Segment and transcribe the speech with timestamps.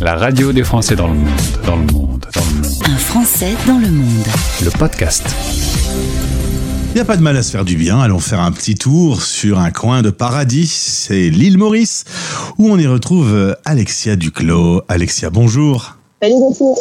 [0.00, 1.28] La radio des Français dans le monde,
[1.66, 2.74] dans le monde, dans le monde.
[2.86, 4.24] Un Français dans le monde.
[4.64, 5.24] Le podcast.
[6.88, 8.00] Il n'y a pas de mal à se faire du bien.
[8.00, 10.68] Allons faire un petit tour sur un coin de paradis.
[10.68, 12.04] C'est l'île Maurice,
[12.56, 14.80] où on y retrouve Alexia Duclos.
[14.88, 15.96] Alexia, bonjour.
[16.22, 16.72] Salut Gauthier.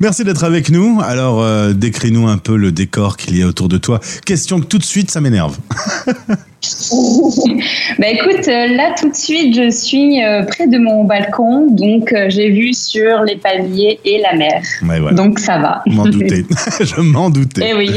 [0.00, 1.00] Merci d'être avec nous.
[1.02, 4.00] Alors, euh, décris-nous un peu le décor qu'il y a autour de toi.
[4.24, 5.58] Question que tout de suite, ça m'énerve.
[7.98, 12.12] bah écoute, euh, là tout de suite, je suis euh, près de mon balcon, donc
[12.12, 14.62] euh, j'ai vu sur les paliers et la mer.
[14.82, 15.16] Ouais, voilà.
[15.16, 15.82] Donc ça va.
[15.86, 16.44] Je m'en doutais.
[16.80, 17.70] Je m'en doutais.
[17.70, 17.90] Eh oui.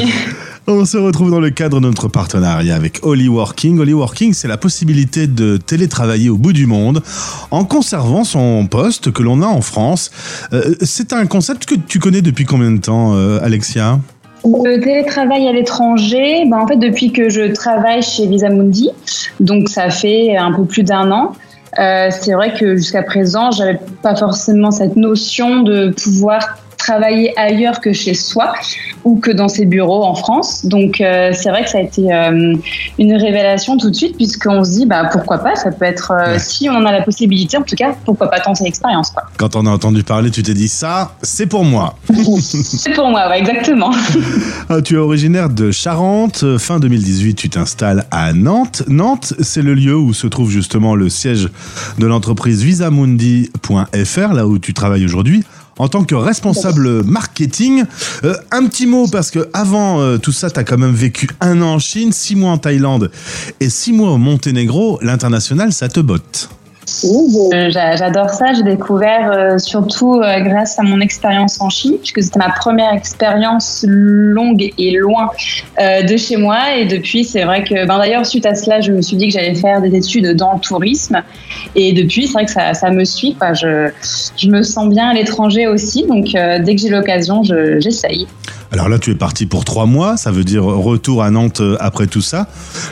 [0.67, 3.77] On se retrouve dans le cadre de notre partenariat avec Holly Working.
[3.77, 7.03] Holly Working, c'est la possibilité de télétravailler au bout du monde
[7.51, 10.09] en conservant son poste que l'on a en France.
[10.53, 13.99] Euh, c'est un concept que tu connais depuis combien de temps, euh, Alexia?
[14.45, 18.91] Le télétravail à l'étranger, bah en fait depuis que je travaille chez Visamundi,
[19.39, 21.33] donc ça fait un peu plus d'un an.
[21.79, 27.81] Euh, c'est vrai que jusqu'à présent, j'avais pas forcément cette notion de pouvoir travailler ailleurs
[27.81, 28.53] que chez soi
[29.03, 30.65] ou que dans ses bureaux en France.
[30.65, 32.53] Donc euh, c'est vrai que ça a été euh,
[32.99, 36.33] une révélation tout de suite puisqu'on se dit bah pourquoi pas, ça peut être euh,
[36.33, 36.39] Ouais.
[36.39, 39.23] si on en a la possibilité en tout cas, pourquoi pas tenter l'expérience quoi.
[39.37, 41.95] Quand on a entendu parler, tu t'es dit ça, c'est pour moi.
[42.39, 43.91] C'est pour moi, ouais, exactement.
[44.69, 46.43] Ah, tu es originaire de Charente.
[46.57, 48.81] Fin 2018, tu t'installes à Nantes.
[48.87, 51.49] Nantes, c'est le lieu où se trouve justement le siège
[51.99, 55.43] de l'entreprise visamundi.fr, là où tu travailles aujourd'hui.
[55.77, 57.83] En tant que responsable marketing,
[58.23, 61.29] Euh, un petit mot parce que avant euh, tout ça, tu as quand même vécu
[61.41, 63.11] un an en Chine, six mois en Thaïlande
[63.59, 64.99] et six mois au Monténégro.
[65.01, 66.49] L'international, ça te botte.
[67.53, 68.53] Euh, j'a- J'adore ça.
[68.53, 72.93] J'ai découvert euh, surtout euh, grâce à mon expérience en Chine, puisque c'était ma première
[72.93, 75.29] expérience longue et loin
[75.79, 76.57] de chez moi.
[76.77, 79.33] Et depuis, c'est vrai que, ben, d'ailleurs, suite à cela, je me suis dit que
[79.33, 81.21] j'allais faire des études dans le tourisme.
[81.75, 83.35] Et depuis, c'est vrai que ça, ça me suit.
[83.53, 83.89] Je,
[84.37, 86.05] je me sens bien à l'étranger aussi.
[86.05, 86.25] Donc,
[86.63, 88.27] dès que j'ai l'occasion, je- j'essaye.
[88.75, 91.77] Alors là, tu es parti pour trois mois, ça veut dire retour à Nantes euh,
[91.79, 92.47] après tout ça.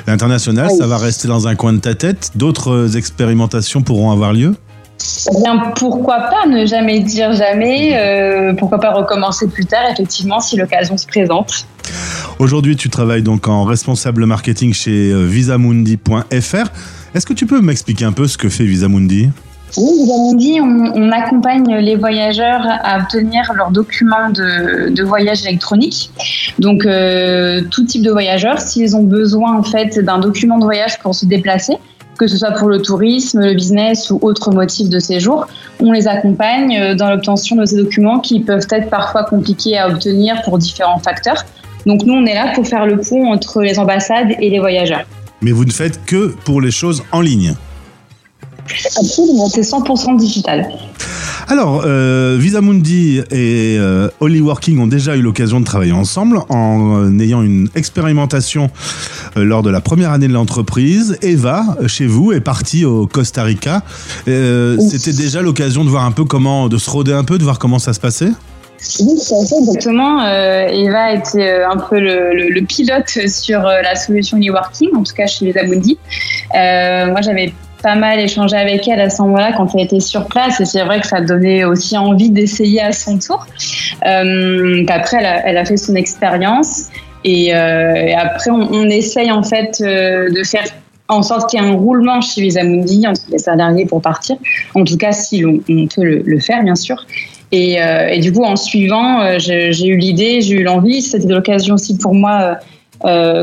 [0.08, 0.78] L'international, Oui.
[0.78, 2.32] ça va rester dans un coin de ta tête.
[2.36, 4.56] D'autres euh, expérimentations pourront avoir lieu?
[5.30, 10.40] Eh Bien, pourquoi pas ne jamais dire jamais euh, Pourquoi pas recommencer plus tard, effectivement,
[10.40, 11.68] si l'occasion se présente
[12.40, 16.70] Aujourd'hui, tu travailles donc en responsable marketing chez visamundi.fr.
[17.14, 19.32] Est-ce que tu peux m'expliquer un peu ce que fait Visamundi?
[19.76, 26.12] Oui, Visamundi, on, on accompagne les voyageurs à obtenir leurs documents de, de voyage électronique.
[26.60, 31.00] Donc, euh, tout type de voyageurs, s'ils ont besoin en fait d'un document de voyage
[31.00, 31.74] pour se déplacer,
[32.20, 35.48] que ce soit pour le tourisme, le business ou autre motif de séjour,
[35.80, 39.90] on les accompagne euh, dans l'obtention de ces documents qui peuvent être parfois compliqués à
[39.90, 41.46] obtenir pour différents facteurs.
[41.88, 45.04] Donc, nous, on est là pour faire le pont entre les ambassades et les voyageurs.
[45.42, 47.56] Mais vous ne faites que pour les choses en ligne.
[48.98, 50.68] Absolument, c'est 100% digital.
[51.50, 57.02] Alors, euh, Visamundi et euh, Holly Working ont déjà eu l'occasion de travailler ensemble en
[57.04, 58.70] euh, ayant une expérimentation
[59.36, 61.18] euh, lors de la première année de l'entreprise.
[61.22, 63.82] Eva, chez vous, est partie au Costa Rica.
[64.28, 64.90] Euh, Oui.
[64.90, 67.60] C'était déjà l'occasion de voir un peu comment, de se rôder un peu, de voir
[67.60, 68.32] comment ça se passait?
[69.00, 70.24] Oui, c'est ça, exactement.
[70.26, 74.90] Euh, Eva était euh, un peu le, le- le pilote sur euh, la solution e-working,
[74.96, 75.98] en tout cas chez les Amundi.
[76.56, 80.26] Euh, moi, j'avais pas mal échangé avec elle à ce moment-là quand elle était sur
[80.26, 83.46] place et c'est vrai que ça donnait aussi envie d'essayer à son tour.
[84.08, 86.88] Euh, après, elle a, fait son expérience
[87.26, 90.64] et, euh, après, on, essaye en fait euh, de faire
[91.10, 94.38] en sorte qu'il y ait un roulement chez Visamundi entre les salariés pour partir.
[94.76, 97.06] En tout cas, si on peut le, faire, bien sûr.
[97.52, 97.78] Et,
[98.20, 101.02] du coup, en suivant, j'ai eu l'idée, j'ai eu l'envie.
[101.02, 102.58] C'était l'occasion aussi pour moi,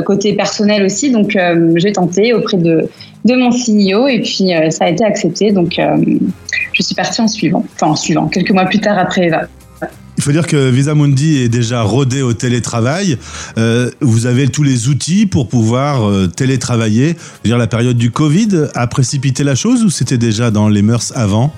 [0.05, 1.11] côté personnel aussi.
[1.11, 1.39] Donc,
[1.77, 2.89] j'ai tenté auprès de,
[3.25, 5.53] de mon CEO et puis euh, ça a été accepté.
[5.53, 5.97] Donc, euh,
[6.73, 7.65] je suis partie en suivant.
[7.75, 9.43] Enfin, en suivant, quelques mois plus tard après Eva.
[10.17, 13.17] Il faut dire que Visamundi est déjà rodé au télétravail.
[13.57, 17.17] Euh, vous avez tous les outils pour pouvoir télétravailler.
[17.45, 21.13] Dire, la période du Covid a précipité la chose ou c'était déjà dans les mœurs
[21.15, 21.55] avant?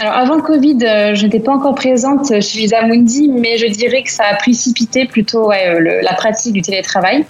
[0.00, 4.02] Alors avant le Covid, euh, je n'étais pas encore présente chez Visamundi, mais je dirais
[4.02, 7.24] que ça a précipité plutôt euh, la pratique du télétravail.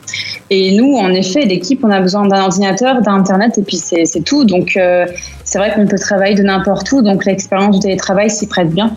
[0.51, 4.45] Et nous, en effet, l'équipe, on a besoin d'un ordinateur, d'internet, et puis c'est tout.
[4.45, 5.07] Donc euh,
[5.45, 8.97] c'est vrai qu'on peut travailler de n'importe où, donc l'expérience du télétravail s'y prête bien.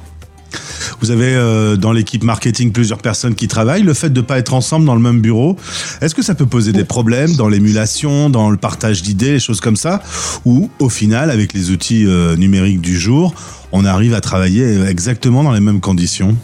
[0.99, 3.83] Vous avez euh, dans l'équipe marketing plusieurs personnes qui travaillent.
[3.83, 5.57] Le fait de ne pas être ensemble dans le même bureau,
[6.01, 9.61] est-ce que ça peut poser des problèmes dans l'émulation, dans le partage d'idées, les choses
[9.61, 10.01] comme ça?
[10.45, 13.33] Ou au final, avec les outils euh, numériques du jour,
[13.71, 16.35] on arrive à travailler exactement dans les mêmes conditions?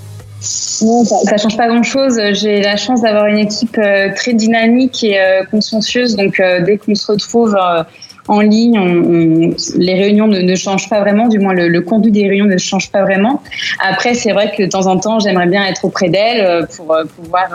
[0.81, 2.19] Non, ça, ça change pas grand-chose.
[2.33, 6.15] J'ai la chance d'avoir une équipe euh, très dynamique et euh, consciencieuse.
[6.15, 7.83] Donc, euh, dès qu'on se retrouve, euh,
[8.27, 12.45] en ligne, les réunions ne, changent pas vraiment, du moins le, le, contenu des réunions
[12.45, 13.41] ne change pas vraiment.
[13.79, 17.47] Après, c'est vrai que de temps en temps, j'aimerais bien être auprès d'elle pour pouvoir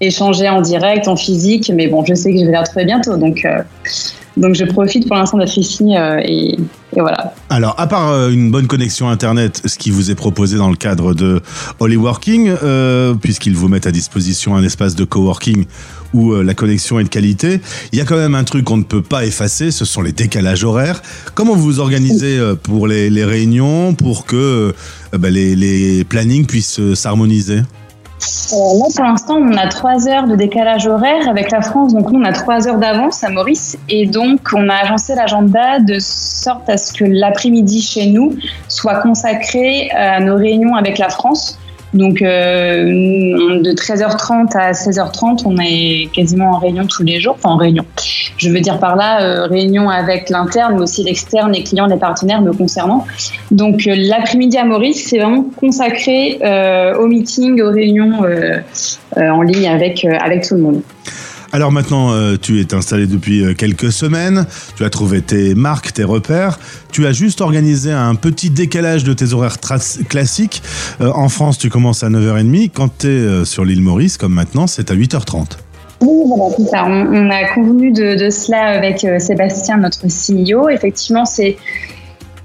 [0.00, 3.16] échanger en direct, en physique, mais bon, je sais que je vais la retrouver bientôt,
[3.16, 3.46] donc
[4.38, 6.56] donc je profite pour l'instant d'être ici euh, et,
[6.92, 7.34] voilà.
[7.50, 10.76] Alors, à part euh, une bonne connexion Internet, ce qui vous est proposé dans le
[10.76, 11.40] cadre de
[11.80, 15.66] Holyworking, euh, puisqu'ils vous mettent à disposition un espace de coworking
[16.14, 17.60] où la connexion est de qualité,
[17.92, 20.12] il y a quand même un truc qu'on ne peut pas effacer, ce sont les
[20.12, 21.02] décalages horaires.
[21.34, 24.74] Comment vous vous organisez pour les, réunions, pour que
[25.12, 27.60] bah, les, les plannings puissent s'harmoniser?
[28.20, 31.94] Là, pour l'instant, on a trois heures de décalage horaire avec la France.
[31.94, 33.76] Donc, nous, on a trois heures d'avance à Maurice.
[33.88, 38.36] Et donc, on a agencé l'agenda de sorte à ce que l'après-midi chez nous
[38.68, 41.58] soit consacré à nos réunions avec la France.
[41.94, 47.50] Donc euh, de 13h30 à 16h30, on est quasiment en réunion tous les jours, enfin
[47.50, 47.84] en réunion.
[48.38, 51.96] Je veux dire par là, euh, réunion avec l'interne, mais aussi l'externe, les clients, les
[51.96, 53.06] partenaires me concernant.
[53.50, 56.38] Donc euh, l'après-midi à Maurice, c'est vraiment consacré
[56.98, 58.20] au meeting, aux réunions
[59.16, 60.82] en ligne avec, avec tout le monde.
[61.50, 64.46] Alors maintenant, euh, tu es installé depuis euh, quelques semaines,
[64.76, 66.58] tu as trouvé tes marques, tes repères,
[66.92, 69.56] tu as juste organisé un petit décalage de tes horaires
[70.08, 70.62] classiques.
[71.00, 74.66] Euh, en France, tu commences à 9h30, quand tu es sur l'île Maurice, comme maintenant,
[74.66, 75.56] c'est à 8h30.
[76.00, 76.84] Oui, ça.
[76.86, 80.68] On, a convenu de, cela avec Sébastien, notre CEO.
[80.68, 81.56] Effectivement, c'est,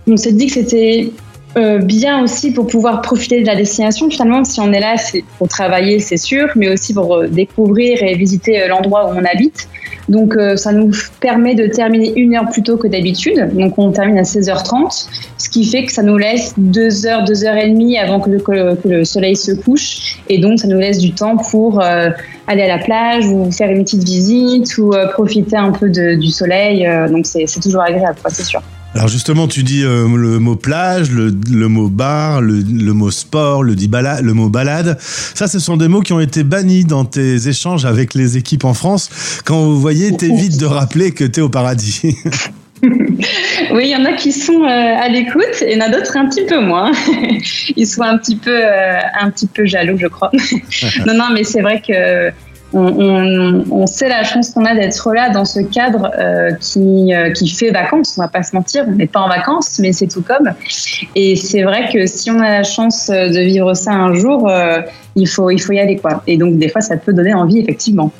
[0.07, 1.11] on s'est dit que c'était
[1.55, 4.09] euh, bien aussi pour pouvoir profiter de la destination.
[4.09, 8.01] Finalement, si on est là, c'est pour travailler, c'est sûr, mais aussi pour euh, découvrir
[8.01, 9.69] et visiter euh, l'endroit où on habite.
[10.09, 10.91] Donc, ça nous
[11.21, 13.49] permet de terminer une heure plus tôt que d'habitude.
[13.53, 15.07] Donc, on termine à 16h30,
[15.37, 18.29] ce qui fait que ça nous laisse deux heures, deux heures et demie avant que
[18.29, 20.19] le, soleil se couche.
[20.29, 22.13] Et donc, ça nous laisse du temps pour aller
[22.47, 26.87] à la plage ou faire une petite visite ou profiter un peu du soleil.
[27.09, 28.61] donc, c'est toujours agréable, c'est sûr.
[28.95, 31.31] Alors justement, tu dis euh, le mot plage, le,
[31.67, 32.61] mot bar, le,
[32.93, 34.97] mot sport, le, dit balade, le mot balade.
[34.99, 38.65] Ça, ce sont des mots qui ont été bannis dans tes échanges avec les équipes
[38.65, 39.41] en France.
[39.45, 42.15] Quand vous voyez, t'évites de rappeler que tu es au paradis.
[42.83, 45.89] oui, il y en a qui sont euh, à l'écoute et il y en a
[45.89, 46.91] d'autres un petit peu moins.
[47.75, 50.31] Ils sont un petit peu, euh, un petit peu jaloux, je crois.
[51.07, 52.31] non, non, mais c'est vrai que
[52.73, 57.49] on, sait la chance qu'on a d'être là dans ce cadre euh, qui, euh, qui
[57.49, 58.15] fait vacances.
[58.17, 60.51] On va pas se mentir, on n'est pas en vacances, mais c'est tout comme.
[61.15, 64.81] Et c'est vrai que si on a la chance de vivre ça un jour, euh,
[65.15, 66.23] il faut il faut y aller quoi.
[66.27, 68.11] Et donc des fois, ça peut donner envie effectivement.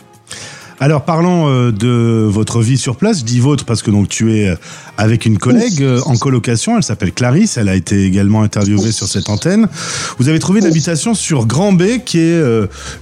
[0.84, 3.20] Alors parlons euh, de votre vie sur place.
[3.20, 4.56] Je dis votre parce que donc tu es euh,
[4.98, 6.76] avec une collègue euh, en colocation.
[6.76, 7.56] Elle s'appelle Clarisse.
[7.56, 9.70] Elle a été également interviewée sur cette antenne.
[10.20, 12.42] Vous avez trouvé une habitation sur Grand B, qui est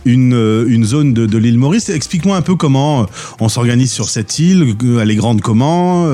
[0.06, 1.90] une, une zone de, de l'île Maurice.
[1.90, 3.08] Explique-moi un peu comment
[3.40, 4.76] on s'organise sur cette île.
[5.02, 6.06] Elle est grande comment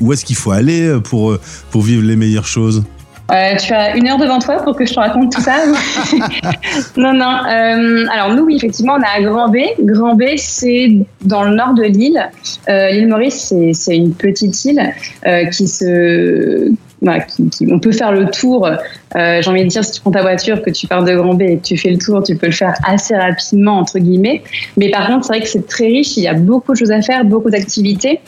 [0.00, 1.36] Où est-ce qu'il faut aller pour,
[1.70, 2.84] pour vivre les meilleures choses?
[3.30, 5.56] Euh, tu as une heure devant toi pour que je te raconte tout ça.
[6.96, 7.40] non, non.
[7.46, 9.58] Euh, alors nous, oui, effectivement, on a Grand B.
[9.80, 10.92] Grand B, c'est
[11.22, 12.30] dans le nord de l'île.
[12.68, 14.80] Euh, l'île Maurice, c'est une petite île
[17.06, 18.66] euh, qui se on peut faire le tour.
[18.66, 21.34] Euh, j'ai envie de dire, si tu prends ta voiture, que tu pars de Grand
[21.34, 24.42] B et que tu fais le tour, tu peux le faire assez rapidement, entre guillemets.
[24.76, 26.16] Mais par contre, c'est vrai que c'est très riche.
[26.16, 28.20] Il y a beaucoup de choses à faire, beaucoup d'activités.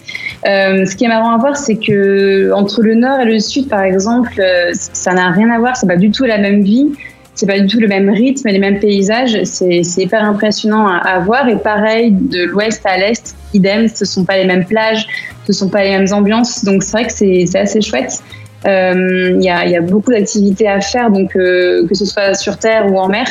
[0.46, 3.68] Euh, ce qui est marrant à voir, c'est que entre le nord et le sud,
[3.68, 5.76] par exemple, euh, ça n'a rien à voir.
[5.76, 6.86] C'est pas du tout la même vie.
[7.34, 9.44] C'est pas du tout le même rythme, les mêmes paysages.
[9.44, 11.48] C'est hyper impressionnant à, à, voir.
[11.48, 15.06] Et pareil, de l'ouest à l'est, idem, ce sont pas les mêmes plages,
[15.46, 16.64] ce sont pas les mêmes ambiances.
[16.64, 18.22] Donc c'est vrai que c'est assez chouette.
[18.66, 22.92] Euh, il y, a, beaucoup d'activités à faire, donc euh, que ce soit sur terre
[22.92, 23.26] ou en mer.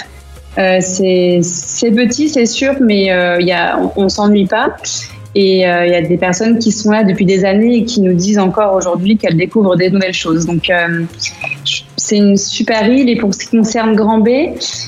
[0.57, 3.13] Euh, c'est petit, c'est sûr, mais
[3.77, 4.75] on, on s'ennuie pas.
[5.36, 8.13] Et il y a des personnes qui sont là depuis des années et qui nous
[8.13, 10.48] disent encore aujourd'hui qu'elles découvrent des nouvelles choses.
[10.48, 10.71] Donc,
[11.98, 13.09] c'est une super île.
[13.09, 14.29] Et pour ce qui concerne Grand B,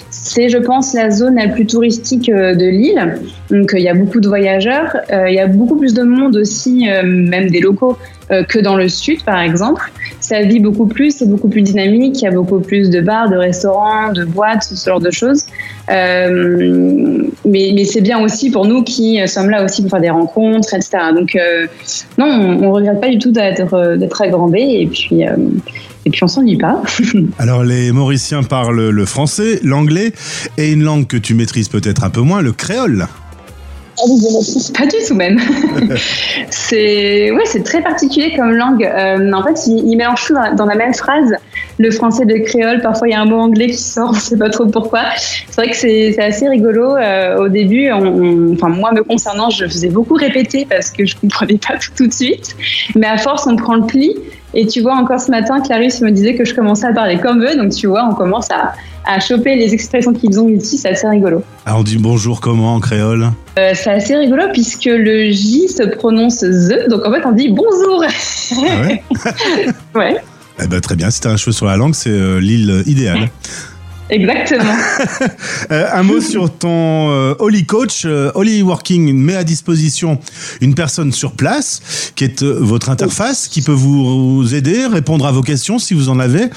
[0.10, 3.20] c'est, je pense, la zone la plus touristique de l'île.
[3.52, 4.98] Donc, il y a beaucoup de voyageurs.
[5.12, 7.98] Il y a beaucoup plus de monde aussi, même des locaux,
[8.48, 12.26] que dans le sud, par exemple ça vit beaucoup plus, c'est beaucoup plus dynamique, il
[12.26, 15.46] y a beaucoup plus de bars, de restaurants, de boîtes, ce genre de choses.
[15.90, 20.74] Euh, mais, c'est bien aussi pour nous qui sommes là aussi pour faire des rencontres,
[20.74, 20.92] etc.
[21.14, 21.66] Donc euh,
[22.18, 25.28] non, on, ne regrette pas du tout d'être d'être à Grand B et puis.
[25.28, 25.36] Euh,
[26.04, 26.82] et puis on s'ennuie pas.
[27.38, 30.14] Alors les Mauriciens parlent le français, l'anglais
[30.58, 33.06] et une langue que tu maîtrises peut-être un peu moins, le créole.
[33.98, 35.40] Pas du tout même.
[36.50, 38.84] c'est ouais, c'est très particulier comme langue.
[38.84, 41.36] Euh, en fait, ils, mélangent tout dans, la même phrase.
[41.78, 44.20] Le français de créole, parfois il y a un mot anglais qui sort, on ne
[44.20, 45.02] sait pas trop pourquoi.
[45.18, 46.96] C'est vrai que c'est assez rigolo.
[46.96, 51.58] Euh, au début, enfin moi me concernant, je faisais beaucoup répéter parce que je comprenais
[51.58, 52.56] pas tout, tout de suite.
[52.96, 54.16] Mais à force, on prend le pli.
[54.54, 57.44] Et tu vois, encore ce matin, Clarisse me disait que je commençais à parler comme
[57.44, 57.56] eux.
[57.56, 58.74] Donc tu vois, on commence à,
[59.06, 61.44] à choper les expressions qu'ils ont ici, c'est assez rigolo.
[61.66, 65.84] Alors on dit bonjour comment en créole euh, C'est assez rigolo puisque le J se
[65.84, 68.04] prononce the, donc en fait on dit bonjour.
[68.04, 69.04] Ah ouais
[69.96, 70.18] Ouais.
[70.64, 72.84] Eh ben, très bien, si tu as un cheveu sur la langue, c'est euh, l'île
[72.86, 73.30] idéale.
[74.12, 74.76] Exactement.
[75.72, 78.04] Euh, un mot sur ton euh, Holy Coach.
[78.06, 80.20] Euh, Holy Working met à disposition
[80.60, 81.82] une personne sur place
[82.16, 86.20] qui est votre interface, qui peut vous aider, répondre à vos questions si vous en
[86.20, 86.50] avez.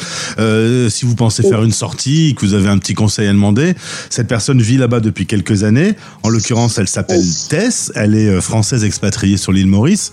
[0.91, 3.75] si vous pensez faire une sortie, que vous avez un petit conseil à demander,
[4.11, 5.95] cette personne vit là-bas depuis quelques années.
[6.23, 7.93] En l'occurrence, elle s'appelle Tess.
[7.95, 10.11] Elle est française expatriée sur l'île Maurice.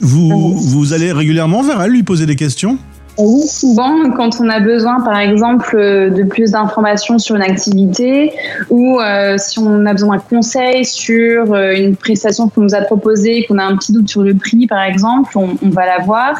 [0.00, 2.78] vous, vous allez régulièrement vers elle lui poser des questions?
[3.22, 8.32] Oui, souvent, quand on a besoin, par exemple, euh, de plus d'informations sur une activité
[8.70, 12.80] ou euh, si on a besoin d'un conseil sur euh, une prestation qu'on nous a
[12.80, 16.36] proposée, qu'on a un petit doute sur le prix, par exemple, on, va la voir.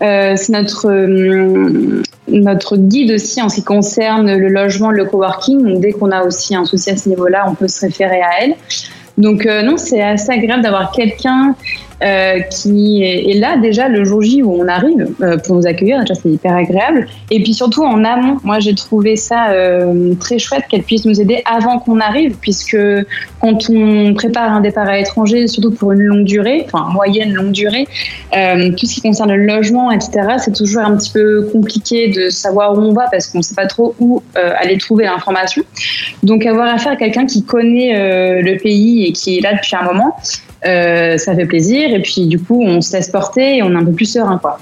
[0.00, 0.90] c'est notre,
[2.28, 5.62] notre guide aussi en ce qui concerne le logement, le coworking.
[5.62, 8.42] Donc, dès qu'on a aussi un souci à ce niveau-là, on peut se référer à
[8.42, 8.54] elle.
[9.16, 11.56] Donc non, c'est assez agréable d'avoir quelqu'un
[12.00, 15.98] euh, qui est, là déjà le jour J où on arrive euh, pour nous accueillir.
[16.00, 17.08] Déjà, c'est hyper agréable.
[17.32, 21.20] Et puis surtout en amont, moi j'ai trouvé ça euh, très chouette qu'elle puisse nous
[21.20, 22.76] aider avant qu'on arrive, puisque
[23.40, 27.50] quand on prépare un départ à l'étranger, surtout pour une longue durée, enfin moyenne longue
[27.50, 27.88] durée,
[28.30, 32.74] tout ce qui concerne le logement, etc., c'est toujours un petit peu compliqué de savoir
[32.74, 35.62] où on va parce qu'on ne sait pas trop où aller trouver l'information.
[36.22, 39.82] Donc avoir affaire à quelqu'un qui connaît le pays et qui est là depuis un
[39.82, 40.16] moment,
[40.66, 41.90] euh, ça fait plaisir.
[41.94, 44.38] Et puis, du coup, on se laisse porter et on est un peu plus serein,
[44.38, 44.58] quoi.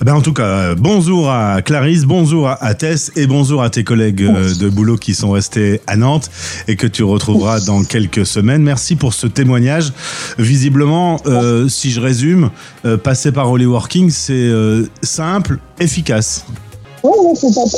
[0.00, 4.22] Ben en tout cas, bonjour à Clarisse, bonjour à Tess et bonjour à tes collègues
[4.22, 6.30] euh, de boulot qui sont restés à Nantes
[6.68, 8.62] et que tu retrouveras dans quelques semaines.
[8.62, 9.92] Merci pour ce témoignage.
[10.38, 12.50] Visiblement, euh, si je résume,
[13.02, 14.50] passer par Holy Working, c'est
[15.02, 16.46] simple, efficace.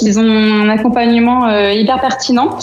[0.03, 2.59] Ils ont un accompagnement hyper pertinent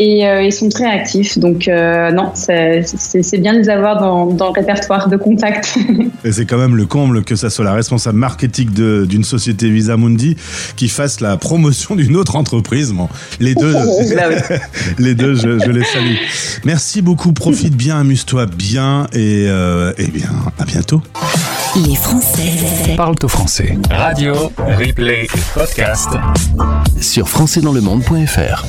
[0.00, 1.38] et euh, ils sont très actifs.
[1.38, 5.78] Donc euh, non, c'est bien de les avoir dans, dans le répertoire de contact.
[6.24, 8.70] et c'est quand même le comble que ça soit la responsable marketing
[9.06, 10.36] d'une société Visa Mundi
[10.76, 12.92] qui fasse la promotion d'une autre entreprise.
[12.92, 13.76] Bon, les deux,
[14.98, 16.16] les deux, je, je, les salue.
[16.64, 17.32] Merci beaucoup.
[17.32, 21.02] Profite bien, amuse-toi bien et, euh, et bien à bientôt.
[21.86, 23.76] Les Français parlent au français.
[23.90, 24.34] Radio,
[24.78, 26.08] replay, podcast
[27.00, 28.64] sur françaisdanslemonde.fr.